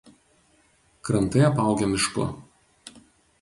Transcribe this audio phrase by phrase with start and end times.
[1.07, 2.27] Krantai apaugę mišku.